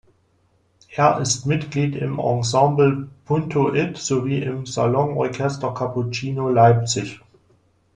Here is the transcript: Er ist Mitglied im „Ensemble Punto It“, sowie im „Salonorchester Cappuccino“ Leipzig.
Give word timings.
Er 0.95 1.19
ist 1.19 1.45
Mitglied 1.45 1.95
im 1.95 2.17
„Ensemble 2.17 3.07
Punto 3.23 3.71
It“, 3.71 3.97
sowie 3.99 4.41
im 4.41 4.65
„Salonorchester 4.65 5.75
Cappuccino“ 5.75 6.49
Leipzig. 6.49 7.19